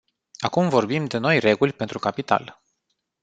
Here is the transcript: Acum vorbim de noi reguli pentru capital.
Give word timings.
Acum 0.47 0.65
vorbim 0.75 1.03
de 1.07 1.17
noi 1.17 1.37
reguli 1.39 1.73
pentru 1.73 1.99
capital. 1.99 2.61